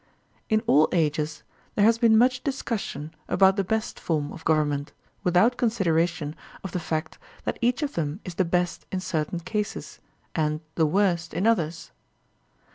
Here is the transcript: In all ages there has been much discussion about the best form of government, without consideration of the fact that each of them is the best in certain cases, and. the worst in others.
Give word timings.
In 0.49 0.61
all 0.65 0.89
ages 0.93 1.43
there 1.75 1.85
has 1.85 1.99
been 1.99 2.17
much 2.17 2.43
discussion 2.43 3.13
about 3.27 3.55
the 3.55 3.63
best 3.63 3.99
form 3.99 4.31
of 4.33 4.43
government, 4.43 4.93
without 5.23 5.57
consideration 5.57 6.35
of 6.63 6.71
the 6.71 6.79
fact 6.79 7.19
that 7.43 7.59
each 7.61 7.83
of 7.83 7.93
them 7.93 8.19
is 8.25 8.33
the 8.33 8.43
best 8.43 8.87
in 8.91 8.99
certain 8.99 9.41
cases, 9.41 9.99
and. 10.33 10.61
the 10.73 10.87
worst 10.87 11.35
in 11.35 11.45
others. 11.45 11.91